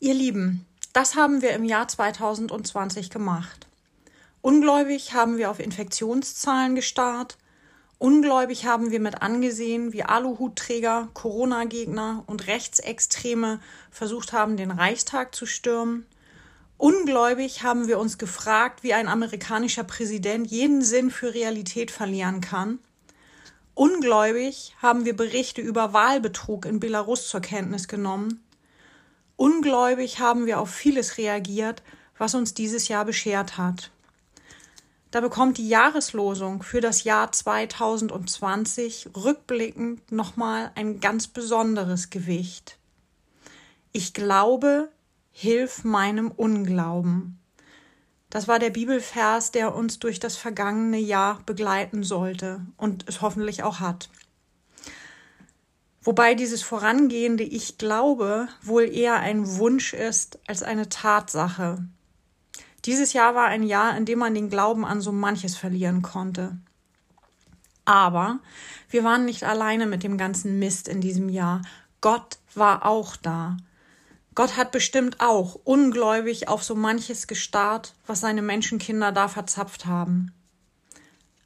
Ihr 0.00 0.14
Lieben, 0.14 0.64
das 0.92 1.16
haben 1.16 1.42
wir 1.42 1.50
im 1.54 1.64
Jahr 1.64 1.88
2020 1.88 3.10
gemacht. 3.10 3.66
Ungläubig 4.42 5.12
haben 5.12 5.38
wir 5.38 5.50
auf 5.50 5.58
Infektionszahlen 5.58 6.76
gestarrt. 6.76 7.36
Ungläubig 7.98 8.64
haben 8.64 8.92
wir 8.92 9.00
mit 9.00 9.22
angesehen, 9.22 9.92
wie 9.92 10.04
Aluhutträger, 10.04 11.08
Corona-Gegner 11.14 12.22
und 12.28 12.46
Rechtsextreme 12.46 13.58
versucht 13.90 14.32
haben, 14.32 14.56
den 14.56 14.70
Reichstag 14.70 15.34
zu 15.34 15.46
stürmen. 15.46 16.06
Ungläubig 16.76 17.64
haben 17.64 17.88
wir 17.88 17.98
uns 17.98 18.18
gefragt, 18.18 18.84
wie 18.84 18.94
ein 18.94 19.08
amerikanischer 19.08 19.82
Präsident 19.82 20.46
jeden 20.46 20.82
Sinn 20.82 21.10
für 21.10 21.34
Realität 21.34 21.90
verlieren 21.90 22.40
kann. 22.40 22.78
Ungläubig 23.74 24.76
haben 24.80 25.04
wir 25.04 25.16
Berichte 25.16 25.60
über 25.60 25.92
Wahlbetrug 25.92 26.66
in 26.66 26.78
Belarus 26.78 27.26
zur 27.26 27.40
Kenntnis 27.40 27.88
genommen. 27.88 28.44
Ungläubig 29.38 30.18
haben 30.18 30.46
wir 30.46 30.58
auf 30.58 30.68
vieles 30.68 31.16
reagiert, 31.16 31.84
was 32.18 32.34
uns 32.34 32.54
dieses 32.54 32.88
Jahr 32.88 33.04
beschert 33.04 33.56
hat. 33.56 33.92
Da 35.12 35.20
bekommt 35.20 35.58
die 35.58 35.68
Jahreslosung 35.68 36.64
für 36.64 36.80
das 36.80 37.04
Jahr 37.04 37.30
2020 37.30 39.10
rückblickend 39.16 40.10
nochmal 40.10 40.72
ein 40.74 40.98
ganz 40.98 41.28
besonderes 41.28 42.10
Gewicht. 42.10 42.78
Ich 43.92 44.12
glaube, 44.12 44.88
hilf 45.30 45.84
meinem 45.84 46.32
Unglauben. 46.32 47.38
Das 48.30 48.48
war 48.48 48.58
der 48.58 48.70
Bibelvers, 48.70 49.52
der 49.52 49.72
uns 49.72 50.00
durch 50.00 50.18
das 50.18 50.36
vergangene 50.36 50.98
Jahr 50.98 51.40
begleiten 51.46 52.02
sollte 52.02 52.66
und 52.76 53.08
es 53.08 53.20
hoffentlich 53.20 53.62
auch 53.62 53.78
hat. 53.78 54.10
Wobei 56.08 56.34
dieses 56.34 56.62
vorangehende 56.62 57.44
Ich 57.44 57.76
glaube 57.76 58.48
wohl 58.62 58.84
eher 58.84 59.16
ein 59.16 59.58
Wunsch 59.58 59.92
ist 59.92 60.38
als 60.48 60.62
eine 60.62 60.88
Tatsache. 60.88 61.84
Dieses 62.86 63.12
Jahr 63.12 63.34
war 63.34 63.44
ein 63.48 63.62
Jahr, 63.62 63.94
in 63.94 64.06
dem 64.06 64.20
man 64.20 64.32
den 64.32 64.48
Glauben 64.48 64.86
an 64.86 65.02
so 65.02 65.12
manches 65.12 65.54
verlieren 65.54 66.00
konnte. 66.00 66.56
Aber 67.84 68.38
wir 68.88 69.04
waren 69.04 69.26
nicht 69.26 69.44
alleine 69.44 69.84
mit 69.84 70.02
dem 70.02 70.16
ganzen 70.16 70.58
Mist 70.58 70.88
in 70.88 71.02
diesem 71.02 71.28
Jahr. 71.28 71.60
Gott 72.00 72.38
war 72.54 72.86
auch 72.86 73.14
da. 73.16 73.58
Gott 74.34 74.56
hat 74.56 74.72
bestimmt 74.72 75.20
auch 75.20 75.60
ungläubig 75.62 76.48
auf 76.48 76.64
so 76.64 76.74
manches 76.74 77.26
gestarrt, 77.26 77.94
was 78.06 78.20
seine 78.20 78.40
Menschenkinder 78.40 79.12
da 79.12 79.28
verzapft 79.28 79.84
haben. 79.84 80.32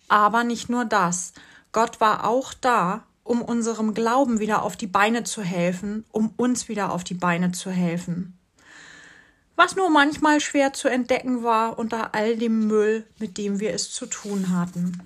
Aber 0.06 0.44
nicht 0.44 0.68
nur 0.68 0.84
das. 0.84 1.32
Gott 1.72 2.00
war 2.00 2.24
auch 2.24 2.54
da, 2.54 3.02
um 3.24 3.42
unserem 3.42 3.94
Glauben 3.94 4.40
wieder 4.40 4.62
auf 4.62 4.76
die 4.76 4.86
Beine 4.86 5.24
zu 5.24 5.42
helfen, 5.42 6.04
um 6.10 6.32
uns 6.36 6.68
wieder 6.68 6.92
auf 6.92 7.04
die 7.04 7.14
Beine 7.14 7.52
zu 7.52 7.70
helfen. 7.70 8.38
Was 9.56 9.76
nur 9.76 9.90
manchmal 9.90 10.40
schwer 10.40 10.72
zu 10.72 10.88
entdecken 10.88 11.42
war 11.42 11.78
unter 11.78 12.14
all 12.14 12.36
dem 12.36 12.66
Müll, 12.66 13.06
mit 13.18 13.38
dem 13.38 13.60
wir 13.60 13.74
es 13.74 13.92
zu 13.92 14.06
tun 14.06 14.56
hatten. 14.56 15.02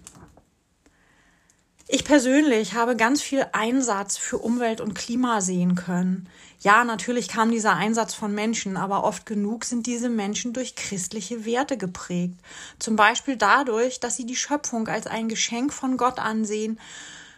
Ich 1.89 2.05
persönlich 2.05 2.75
habe 2.75 2.97
ganz 2.97 3.23
viel 3.23 3.47
Einsatz 3.53 4.17
für 4.17 4.39
Umwelt 4.39 4.81
und 4.81 4.95
Klima 4.95 5.41
sehen 5.41 5.77
können. 5.77 6.29
Ja, 6.59 6.83
natürlich 6.83 7.29
kam 7.29 7.53
dieser 7.53 7.75
Einsatz 7.75 8.13
von 8.13 8.35
Menschen, 8.35 8.77
aber 8.77 9.05
oft 9.05 9.25
genug 9.25 9.65
sind 9.65 9.87
diese 9.87 10.09
Menschen 10.09 10.53
durch 10.53 10.75
christliche 10.75 11.45
Werte 11.45 11.77
geprägt. 11.77 12.41
Zum 12.81 12.97
Beispiel 12.97 13.37
dadurch, 13.37 14.01
dass 14.01 14.17
sie 14.17 14.27
die 14.27 14.35
Schöpfung 14.35 14.89
als 14.89 15.07
ein 15.07 15.29
Geschenk 15.29 15.73
von 15.73 15.97
Gott 15.97 16.19
ansehen 16.19 16.81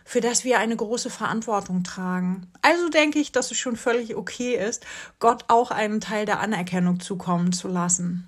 für 0.09 0.23
das 0.23 0.43
wir 0.43 0.59
eine 0.59 0.75
große 0.75 1.11
Verantwortung 1.11 1.85
tragen. 1.85 2.51
Also 2.63 2.89
denke 2.89 3.19
ich, 3.19 3.31
dass 3.31 3.51
es 3.51 3.59
schon 3.59 3.77
völlig 3.77 4.17
okay 4.17 4.55
ist, 4.55 4.87
Gott 5.19 5.45
auch 5.49 5.71
einen 5.71 6.01
Teil 6.01 6.25
der 6.25 6.41
Anerkennung 6.41 6.99
zukommen 6.99 7.53
zu 7.53 7.69
lassen. 7.69 8.27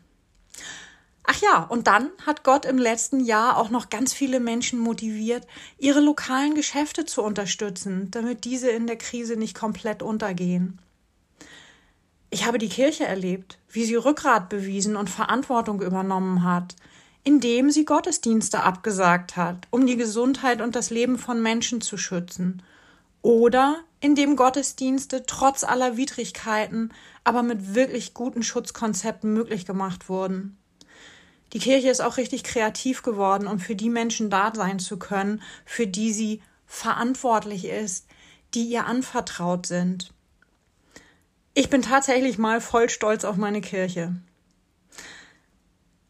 Ach 1.25 1.41
ja, 1.41 1.63
und 1.63 1.87
dann 1.87 2.11
hat 2.27 2.45
Gott 2.45 2.67
im 2.67 2.77
letzten 2.77 3.25
Jahr 3.25 3.57
auch 3.57 3.71
noch 3.71 3.89
ganz 3.89 4.13
viele 4.13 4.41
Menschen 4.41 4.79
motiviert, 4.79 5.47
ihre 5.79 6.01
lokalen 6.01 6.55
Geschäfte 6.55 7.07
zu 7.07 7.23
unterstützen, 7.23 8.11
damit 8.11 8.45
diese 8.45 8.69
in 8.69 8.87
der 8.87 8.99
Krise 8.99 9.37
nicht 9.37 9.57
komplett 9.57 10.03
untergehen. 10.03 10.83
Ich 12.29 12.45
habe 12.45 12.59
die 12.59 12.69
Kirche 12.69 13.07
erlebt, 13.07 13.59
wie 13.71 13.87
sie 13.87 13.95
Rückgrat 13.95 14.51
bewiesen 14.51 14.97
und 14.97 15.09
Verantwortung 15.09 15.81
übernommen 15.81 16.45
hat, 16.45 16.77
indem 17.25 17.71
sie 17.71 17.85
Gottesdienste 17.85 18.63
abgesagt 18.63 19.37
hat, 19.37 19.67
um 19.71 19.87
die 19.87 19.97
Gesundheit 19.97 20.61
und 20.61 20.77
das 20.77 20.91
Leben 20.91 21.19
von 21.19 21.43
Menschen 21.43 21.81
zu 21.81 21.97
schützen, 21.97 22.63
oder 23.23 23.81
indem 24.01 24.37
Gottesdienste 24.37 25.27
trotz 25.27 25.63
aller 25.63 25.97
Widrigkeiten, 25.97 26.93
aber 27.23 27.43
mit 27.43 27.75
wirklich 27.75 28.15
guten 28.15 28.43
Schutzkonzepten 28.43 29.33
möglich 29.33 29.67
gemacht 29.67 30.09
wurden. 30.09 30.57
Die 31.53 31.59
Kirche 31.59 31.91
ist 31.91 32.01
auch 32.01 32.17
richtig 32.17 32.45
kreativ 32.45 33.03
geworden, 33.03 33.47
um 33.47 33.59
für 33.59 33.75
die 33.75 33.91
Menschen 33.91 34.31
da 34.31 34.53
sein 34.55 34.79
zu 34.79 34.99
können, 34.99 35.43
für 35.65 35.87
die 35.87 36.13
sie 36.13 36.43
verantwortlich 36.65 37.67
ist, 37.67 38.07
die 38.55 38.65
ihr 38.65 38.87
anvertraut 38.87 39.67
sind. 39.67 40.13
Ich 41.53 41.69
bin 41.69 41.83
tatsächlich 41.83 42.39
mal 42.39 42.61
voll 42.61 42.89
stolz 42.89 43.25
auf 43.25 43.37
meine 43.37 43.61
Kirche. 43.61 44.15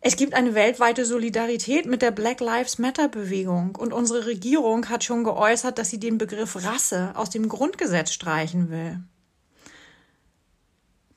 Es 0.03 0.16
gibt 0.16 0.33
eine 0.33 0.55
weltweite 0.55 1.05
Solidarität 1.05 1.84
mit 1.84 2.00
der 2.00 2.11
Black 2.11 2.41
Lives 2.41 2.78
Matter 2.78 3.09
Bewegung 3.09 3.77
und 3.77 3.93
unsere 3.93 4.25
Regierung 4.25 4.88
hat 4.88 5.05
schon 5.05 5.25
geäußert, 5.25 5.78
dass 5.78 5.91
sie 5.91 6.00
den 6.00 6.16
Begriff 6.16 6.56
Rasse 6.65 7.12
aus 7.16 7.28
dem 7.28 7.50
Grundgesetz 7.50 8.12
streichen 8.12 8.71
will. 8.71 9.00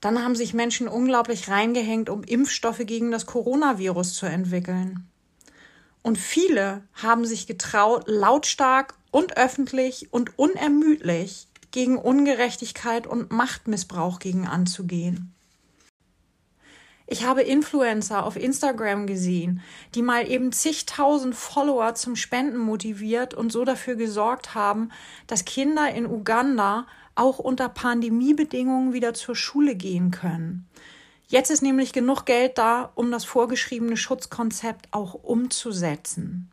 Dann 0.01 0.21
haben 0.21 0.35
sich 0.35 0.53
Menschen 0.53 0.89
unglaublich 0.89 1.47
reingehängt, 1.47 2.09
um 2.09 2.25
Impfstoffe 2.25 2.85
gegen 2.85 3.09
das 3.09 3.25
Coronavirus 3.25 4.15
zu 4.15 4.25
entwickeln. 4.25 5.07
Und 6.01 6.17
viele 6.17 6.83
haben 6.93 7.25
sich 7.25 7.47
getraut, 7.47 8.03
lautstark 8.07 8.95
und 9.11 9.37
öffentlich 9.37 10.11
und 10.11 10.37
unermüdlich 10.37 11.47
gegen 11.71 11.97
Ungerechtigkeit 11.97 13.07
und 13.07 13.31
Machtmissbrauch 13.31 14.19
gegen 14.19 14.45
anzugehen. 14.45 15.32
Ich 17.05 17.25
habe 17.25 17.41
Influencer 17.41 18.25
auf 18.25 18.37
Instagram 18.37 19.07
gesehen, 19.07 19.61
die 19.93 20.01
mal 20.01 20.29
eben 20.29 20.51
zigtausend 20.51 21.35
Follower 21.35 21.95
zum 21.95 22.15
Spenden 22.15 22.57
motiviert 22.57 23.33
und 23.33 23.51
so 23.51 23.65
dafür 23.65 23.95
gesorgt 23.95 24.55
haben, 24.55 24.89
dass 25.27 25.45
Kinder 25.45 25.93
in 25.93 26.05
Uganda 26.05 26.87
auch 27.15 27.39
unter 27.39 27.69
Pandemiebedingungen 27.69 28.93
wieder 28.93 29.13
zur 29.13 29.35
Schule 29.35 29.75
gehen 29.75 30.11
können. 30.11 30.67
Jetzt 31.27 31.49
ist 31.49 31.61
nämlich 31.61 31.93
genug 31.93 32.25
Geld 32.25 32.57
da, 32.57 32.91
um 32.95 33.11
das 33.11 33.25
vorgeschriebene 33.25 33.97
Schutzkonzept 33.97 34.87
auch 34.91 35.13
umzusetzen. 35.13 36.49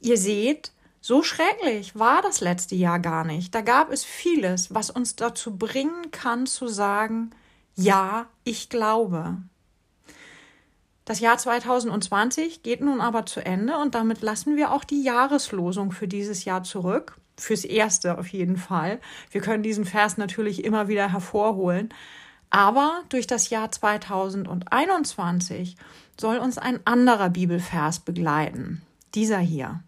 Ihr 0.00 0.16
seht, 0.16 0.72
so 1.00 1.22
schrecklich 1.22 1.98
war 1.98 2.20
das 2.20 2.40
letzte 2.40 2.74
Jahr 2.74 2.98
gar 2.98 3.24
nicht. 3.24 3.54
Da 3.54 3.62
gab 3.62 3.90
es 3.90 4.04
vieles, 4.04 4.74
was 4.74 4.90
uns 4.90 5.16
dazu 5.16 5.56
bringen 5.56 6.10
kann 6.10 6.46
zu 6.46 6.68
sagen, 6.68 7.30
ja, 7.76 8.26
ich 8.44 8.68
glaube. 8.68 9.38
Das 11.10 11.18
Jahr 11.18 11.38
2020 11.38 12.62
geht 12.62 12.82
nun 12.82 13.00
aber 13.00 13.26
zu 13.26 13.44
Ende 13.44 13.76
und 13.78 13.96
damit 13.96 14.22
lassen 14.22 14.54
wir 14.54 14.70
auch 14.70 14.84
die 14.84 15.02
Jahreslosung 15.02 15.90
für 15.90 16.06
dieses 16.06 16.44
Jahr 16.44 16.62
zurück. 16.62 17.18
Fürs 17.36 17.64
Erste 17.64 18.16
auf 18.16 18.28
jeden 18.28 18.56
Fall. 18.56 19.00
Wir 19.32 19.40
können 19.40 19.64
diesen 19.64 19.84
Vers 19.84 20.18
natürlich 20.18 20.62
immer 20.62 20.86
wieder 20.86 21.10
hervorholen. 21.10 21.92
Aber 22.50 23.02
durch 23.08 23.26
das 23.26 23.50
Jahr 23.50 23.72
2021 23.72 25.74
soll 26.16 26.38
uns 26.38 26.58
ein 26.58 26.78
anderer 26.84 27.30
Bibelvers 27.30 27.98
begleiten. 27.98 28.80
Dieser 29.16 29.40
hier. 29.40 29.82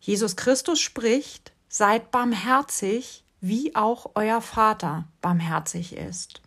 Jesus 0.00 0.36
Christus 0.36 0.80
spricht, 0.80 1.54
seid 1.70 2.10
barmherzig, 2.10 3.24
wie 3.40 3.74
auch 3.74 4.10
euer 4.16 4.42
Vater 4.42 5.08
barmherzig 5.22 5.96
ist. 5.96 6.41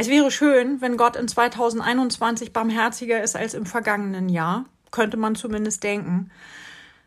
Es 0.00 0.06
wäre 0.06 0.30
schön, 0.30 0.80
wenn 0.80 0.96
Gott 0.96 1.16
in 1.16 1.26
2021 1.26 2.52
barmherziger 2.52 3.20
ist 3.20 3.34
als 3.34 3.52
im 3.52 3.66
vergangenen 3.66 4.28
Jahr, 4.28 4.66
könnte 4.92 5.16
man 5.16 5.34
zumindest 5.34 5.82
denken. 5.82 6.30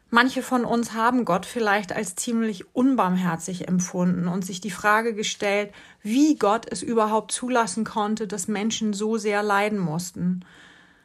Manche 0.10 0.44
von 0.44 0.66
uns 0.66 0.94
haben 0.94 1.24
Gott 1.24 1.46
vielleicht 1.46 1.94
als 1.94 2.16
ziemlich 2.16 2.76
unbarmherzig 2.76 3.70
empfunden 3.70 4.28
und 4.28 4.44
sich 4.46 4.60
die 4.60 4.72
Frage 4.72 5.14
gestellt, 5.14 5.72
wie 6.02 6.36
Gott 6.36 6.66
es 6.70 6.84
überhaupt 6.84 7.32
zulassen 7.32 7.86
konnte, 7.86 8.28
dass 8.28 8.50
Menschen 8.50 8.92
so 8.92 9.16
sehr 9.16 9.42
leiden 9.42 9.80
mussten. 9.80 10.44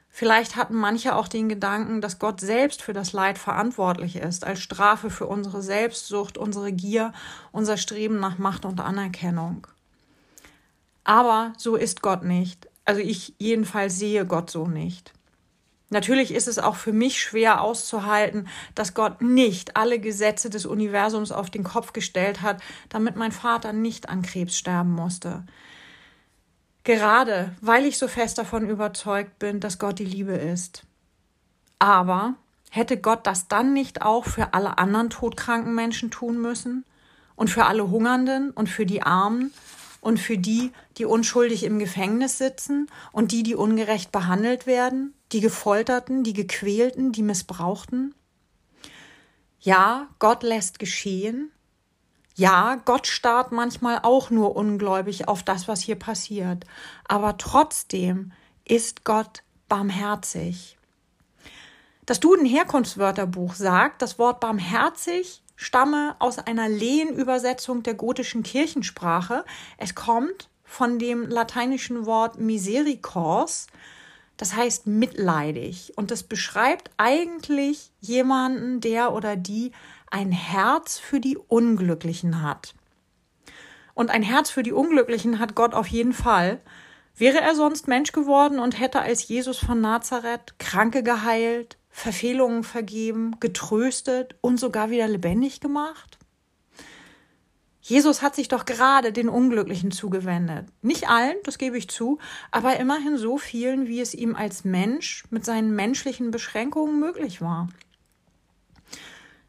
Vielleicht 0.09 0.57
hatten 0.57 0.75
manche 0.75 1.15
auch 1.15 1.29
den 1.29 1.49
Gedanken, 1.49 2.01
dass 2.01 2.19
Gott 2.19 2.41
selbst 2.41 2.83
für 2.83 2.95
das 2.95 3.13
Leid 3.13 3.39
verantwortlich 3.39 4.17
ist, 4.17 4.45
als 4.45 4.59
Strafe 4.59 5.09
für 5.09 5.27
unsere 5.27 5.63
Selbstsucht, 5.63 6.37
unsere 6.37 6.73
Gier, 6.73 7.13
unser 7.53 7.77
Streben 7.77 8.19
nach 8.19 8.39
Macht 8.39 8.65
und 8.65 8.81
Anerkennung. 8.81 9.69
Aber 11.07 11.53
so 11.57 11.77
ist 11.77 12.03
Gott 12.03 12.25
nicht. 12.25 12.69
Also 12.85 13.01
ich 13.01 13.35
jedenfalls 13.39 13.97
sehe 13.97 14.27
Gott 14.27 14.51
so 14.51 14.67
nicht. 14.67 15.13
Natürlich 15.89 16.35
ist 16.35 16.49
es 16.49 16.59
auch 16.59 16.75
für 16.75 16.93
mich 16.93 17.21
schwer 17.23 17.61
auszuhalten, 17.61 18.49
dass 18.75 18.93
Gott 18.93 19.23
nicht 19.23 19.77
alle 19.77 20.01
Gesetze 20.01 20.51
des 20.51 20.67
Universums 20.67 21.31
auf 21.31 21.49
den 21.49 21.63
Kopf 21.63 21.93
gestellt 21.93 22.43
hat, 22.43 22.61
damit 22.89 23.15
mein 23.15 23.31
Vater 23.31 23.73
nicht 23.73 24.09
an 24.09 24.23
Krebs 24.23 24.59
sterben 24.59 24.91
musste. 24.91 25.45
Gerade 26.83 27.55
weil 27.61 27.85
ich 27.85 27.99
so 27.99 28.09
fest 28.09 28.39
davon 28.39 28.69
überzeugt 28.69 29.39
bin, 29.39 29.61
dass 29.61 29.79
Gott 29.79 30.01
die 30.01 30.05
Liebe 30.05 30.35
ist. 30.35 30.83
Aber 31.79 32.35
hätte 32.71 32.97
Gott 32.97 33.29
das 33.29 33.47
dann 33.47 33.73
nicht 33.73 34.03
auch 34.03 34.25
für 34.25 34.55
alle 34.55 34.79
anderen 34.79 35.09
todkranken 35.09 35.73
Menschen 35.73 36.11
tun 36.11 36.41
müssen? 36.41 36.85
Und 37.37 37.49
für 37.49 37.67
alle 37.67 37.91
Hungernden 37.91 38.51
und 38.51 38.69
für 38.69 38.87
die 38.87 39.03
Armen 39.03 39.53
und 40.07 40.21
für 40.21 40.39
die, 40.39 40.71
die 40.99 41.05
unschuldig 41.05 41.65
im 41.65 41.81
Gefängnis 41.81 42.39
sitzen 42.39 42.87
und 43.11 43.33
die, 43.33 43.43
die 43.43 43.57
ungerecht 43.57 44.13
behandelt 44.13 44.65
werden, 44.65 45.15
die 45.33 45.41
Gefolterten, 45.41 46.23
die 46.23 46.33
Gequälten, 46.33 47.11
die 47.11 47.25
Missbrauchten? 47.25 48.15
Ja, 49.59 50.07
Gott 50.21 50.45
lässt 50.45 50.79
geschehen. 50.79 51.51
Ja, 52.37 52.77
Gott 52.85 53.09
starrt 53.09 53.51
manchmal 53.51 53.99
auch 54.05 54.31
nur 54.31 54.55
ungläubig 54.55 55.27
auf 55.27 55.43
das, 55.43 55.67
was 55.67 55.81
hier 55.81 55.97
passiert. 55.97 56.65
Aber 57.09 57.37
trotzdem 57.37 58.31
ist 58.65 59.05
Gott 59.05 59.43
barmherzig. 59.69 60.79
Das 62.05 62.21
Duden-Herkunftswörterbuch 62.21 63.55
sagt, 63.55 64.03
das 64.03 64.21
Wort 64.21 64.39
barmherzig 64.39 65.43
stamme 65.57 66.15
aus 66.19 66.39
einer 66.39 66.69
Lehenübersetzung 66.69 67.83
der 67.83 67.95
gotischen 67.95 68.43
Kirchensprache. 68.43 69.45
Es 69.79 69.95
kommt 69.95 70.49
von 70.65 70.99
dem 70.99 71.27
lateinischen 71.27 72.07
Wort 72.07 72.39
misericors, 72.39 73.67
das 74.37 74.55
heißt 74.55 74.87
mitleidig. 74.87 75.95
Und 75.97 76.11
das 76.11 76.23
beschreibt 76.23 76.91
eigentlich 76.99 77.91
jemanden, 78.01 78.81
der 78.81 79.13
oder 79.13 79.37
die 79.37 79.73
ein 80.11 80.31
Herz 80.31 80.99
für 80.99 81.21
die 81.21 81.37
Unglücklichen 81.37 82.43
hat. 82.43 82.75
Und 83.95 84.11
ein 84.11 84.23
Herz 84.23 84.51
für 84.51 84.63
die 84.63 84.73
Unglücklichen 84.73 85.39
hat 85.39 85.55
Gott 85.55 85.73
auf 85.73 85.87
jeden 85.87 86.13
Fall. 86.13 86.61
Wäre 87.17 87.41
er 87.41 87.55
sonst 87.55 87.89
Mensch 87.89 88.13
geworden 88.13 88.59
und 88.59 88.79
hätte 88.79 89.01
als 89.01 89.27
Jesus 89.27 89.59
von 89.59 89.81
Nazareth 89.81 90.55
Kranke 90.59 91.03
geheilt, 91.03 91.79
Verfehlungen 91.97 92.63
vergeben, 92.63 93.41
getröstet 93.41 94.37
und 94.43 94.61
sogar 94.61 94.91
wieder 94.91 95.09
lebendig 95.09 95.61
gemacht? 95.61 96.19
Jesus 97.81 98.21
hat 98.21 98.35
sich 98.35 98.49
doch 98.49 98.67
gerade 98.67 99.13
den 99.13 99.31
Unglücklichen 99.31 99.91
zugewendet. 99.91 100.67
Nicht 100.83 101.09
allen, 101.09 101.37
das 101.45 101.57
gebe 101.57 101.79
ich 101.79 101.89
zu, 101.89 102.19
aber 102.51 102.77
immerhin 102.77 103.17
so 103.17 103.39
vielen, 103.39 103.89
wie 103.89 104.03
es 104.03 104.13
ihm 104.13 104.37
als 104.37 104.63
Mensch 104.63 105.25
mit 105.31 105.47
seinen 105.47 105.75
menschlichen 105.75 106.31
Beschränkungen 106.31 107.01
möglich 107.01 107.41
war. 107.41 107.69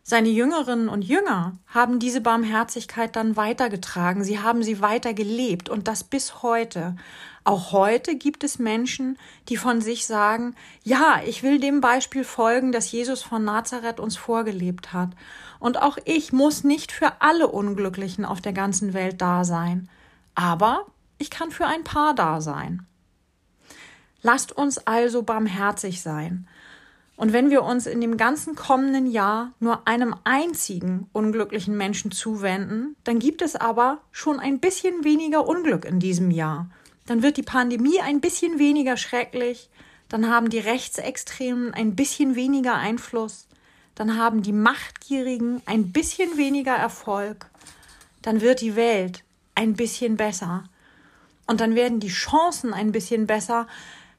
Seine 0.09 0.29
Jüngerinnen 0.29 0.87
und 0.87 1.01
Jünger 1.01 1.57
haben 1.67 1.99
diese 1.99 2.21
Barmherzigkeit 2.21 3.17
dann 3.17 3.35
weitergetragen, 3.35 4.23
sie 4.23 4.39
haben 4.39 4.63
sie 4.63 4.79
weiter 4.79 5.13
gelebt 5.13 5.67
und 5.67 5.89
das 5.89 6.05
bis 6.05 6.41
heute. 6.41 6.95
Auch 7.43 7.73
heute 7.73 8.15
gibt 8.15 8.45
es 8.45 8.57
Menschen, 8.57 9.17
die 9.49 9.57
von 9.57 9.81
sich 9.81 10.07
sagen, 10.07 10.55
ja, 10.81 11.19
ich 11.25 11.43
will 11.43 11.59
dem 11.59 11.81
Beispiel 11.81 12.23
folgen, 12.23 12.71
das 12.71 12.89
Jesus 12.89 13.21
von 13.21 13.43
Nazareth 13.43 13.99
uns 13.99 14.15
vorgelebt 14.15 14.93
hat. 14.93 15.09
Und 15.59 15.81
auch 15.81 15.97
ich 16.05 16.31
muss 16.31 16.63
nicht 16.63 16.93
für 16.93 17.21
alle 17.21 17.49
Unglücklichen 17.49 18.23
auf 18.23 18.39
der 18.39 18.53
ganzen 18.53 18.93
Welt 18.93 19.21
da 19.21 19.43
sein. 19.43 19.89
Aber 20.35 20.85
ich 21.17 21.29
kann 21.29 21.51
für 21.51 21.65
ein 21.65 21.83
paar 21.83 22.15
da 22.15 22.39
sein. 22.39 22.85
Lasst 24.21 24.53
uns 24.53 24.77
also 24.77 25.23
barmherzig 25.23 26.01
sein. 26.01 26.47
Und 27.17 27.33
wenn 27.33 27.49
wir 27.49 27.63
uns 27.63 27.87
in 27.87 27.99
dem 27.99 28.15
ganzen 28.15 28.55
kommenden 28.55 29.07
Jahr 29.07 29.51
nur 29.59 29.87
einem 29.87 30.15
einzigen 30.23 31.09
unglücklichen 31.13 31.75
Menschen 31.75 32.11
zuwenden, 32.11 32.95
dann 33.03 33.17
gibt 33.17 33.41
es 33.41 33.55
aber 33.55 34.01
schon 34.11 34.39
ein 34.39 34.59
bisschen 34.59 35.03
weniger 35.03 35.47
Unglück 35.47 35.83
in 35.83 35.99
diesem 35.99 36.29
Jahr. 36.29 36.69
Dann 37.07 37.23
wird 37.23 37.37
die 37.37 37.43
Pandemie 37.43 37.99
ein 38.01 38.21
bisschen 38.21 38.59
weniger 38.59 38.97
schrecklich, 38.97 39.69
dann 40.09 40.29
haben 40.29 40.49
die 40.51 40.59
Rechtsextremen 40.59 41.73
ein 41.73 41.95
bisschen 41.95 42.35
weniger 42.35 42.75
Einfluss, 42.75 43.47
dann 43.95 44.15
haben 44.15 44.43
die 44.43 44.53
Machtgierigen 44.53 45.63
ein 45.65 45.91
bisschen 45.91 46.37
weniger 46.37 46.75
Erfolg, 46.75 47.47
dann 48.21 48.41
wird 48.41 48.61
die 48.61 48.75
Welt 48.75 49.23
ein 49.55 49.73
bisschen 49.73 50.17
besser 50.17 50.65
und 51.47 51.61
dann 51.61 51.73
werden 51.73 51.99
die 51.99 52.09
Chancen 52.09 52.73
ein 52.73 52.91
bisschen 52.91 53.25
besser, 53.25 53.67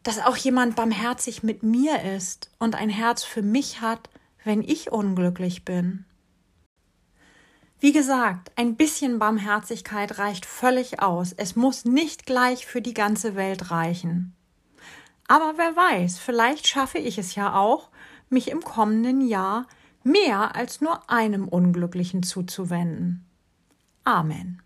dass 0.08 0.20
auch 0.20 0.38
jemand 0.38 0.74
barmherzig 0.74 1.42
mit 1.42 1.62
mir 1.62 2.00
ist 2.02 2.50
und 2.58 2.74
ein 2.74 2.88
Herz 2.88 3.24
für 3.24 3.42
mich 3.42 3.82
hat, 3.82 4.08
wenn 4.42 4.62
ich 4.62 4.90
unglücklich 4.90 5.66
bin. 5.66 6.06
Wie 7.78 7.92
gesagt, 7.92 8.50
ein 8.56 8.76
bisschen 8.76 9.18
Barmherzigkeit 9.18 10.16
reicht 10.16 10.46
völlig 10.46 11.02
aus. 11.02 11.34
Es 11.34 11.56
muss 11.56 11.84
nicht 11.84 12.24
gleich 12.24 12.64
für 12.64 12.80
die 12.80 12.94
ganze 12.94 13.36
Welt 13.36 13.70
reichen. 13.70 14.34
Aber 15.26 15.52
wer 15.58 15.76
weiß, 15.76 16.18
vielleicht 16.18 16.66
schaffe 16.66 16.96
ich 16.96 17.18
es 17.18 17.34
ja 17.34 17.54
auch, 17.54 17.90
mich 18.30 18.50
im 18.50 18.62
kommenden 18.62 19.20
Jahr 19.20 19.66
mehr 20.04 20.56
als 20.56 20.80
nur 20.80 21.10
einem 21.10 21.46
Unglücklichen 21.46 22.22
zuzuwenden. 22.22 23.26
Amen. 24.04 24.62